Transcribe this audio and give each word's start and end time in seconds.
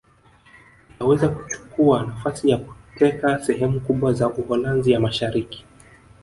Ikaweza 0.95 1.29
kuchukua 1.29 2.03
nafasi 2.03 2.49
ya 2.49 2.57
kuteka 2.57 3.39
sehemu 3.39 3.79
kubwa 3.81 4.13
za 4.13 4.29
Uholanzi 4.29 4.91
ya 4.91 4.99
Mashariki 4.99 5.65